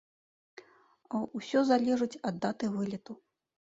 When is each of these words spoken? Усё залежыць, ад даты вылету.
Усё 1.41 1.59
залежыць, 1.71 2.13
ад 2.33 2.43
даты 2.47 2.65
вылету. 2.77 3.23